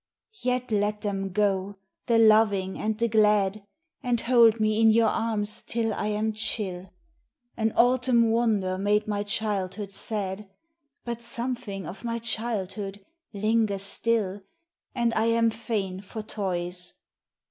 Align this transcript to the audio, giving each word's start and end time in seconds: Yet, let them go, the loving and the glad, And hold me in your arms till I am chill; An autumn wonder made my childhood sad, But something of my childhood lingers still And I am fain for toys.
Yet, 0.41 0.71
let 0.71 1.01
them 1.01 1.31
go, 1.31 1.75
the 2.07 2.17
loving 2.17 2.75
and 2.79 2.97
the 2.97 3.07
glad, 3.07 3.63
And 4.01 4.19
hold 4.19 4.59
me 4.59 4.81
in 4.81 4.89
your 4.89 5.09
arms 5.09 5.61
till 5.61 5.93
I 5.93 6.07
am 6.07 6.33
chill; 6.33 6.89
An 7.55 7.71
autumn 7.77 8.31
wonder 8.31 8.79
made 8.79 9.07
my 9.07 9.21
childhood 9.21 9.91
sad, 9.91 10.49
But 11.05 11.21
something 11.21 11.85
of 11.85 12.03
my 12.03 12.17
childhood 12.17 13.05
lingers 13.31 13.83
still 13.83 14.41
And 14.95 15.13
I 15.13 15.25
am 15.27 15.51
fain 15.51 16.01
for 16.01 16.23
toys. 16.23 16.95